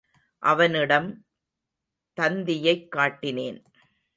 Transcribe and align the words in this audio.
அவனிடம் 0.43 1.09
தந்தியைக் 2.17 2.87
காட்டினேன். 2.95 3.59